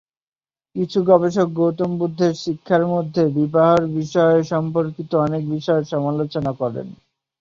কিছু 0.75 0.99
গবেষক 1.09 1.47
গৌতম 1.57 1.91
বুদ্ধের 1.99 2.33
শিক্ষার 2.43 2.83
মধ্যে, 2.93 3.23
বিবাহের 3.37 3.83
বিষয় 3.97 4.37
সম্পর্কিত 4.51 5.11
অনেক 5.25 5.43
বিষয়ের 5.55 5.85
সমালোচনা 5.93 6.51
করেন। 6.61 6.87